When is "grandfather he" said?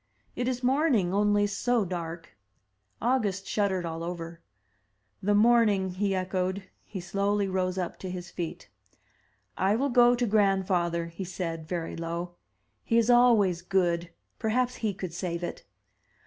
10.25-11.23